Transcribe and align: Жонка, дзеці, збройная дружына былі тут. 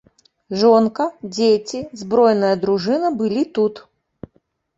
Жонка, 0.61 1.05
дзеці, 1.35 1.79
збройная 2.01 2.51
дружына 2.65 3.13
былі 3.21 3.43
тут. 3.61 3.75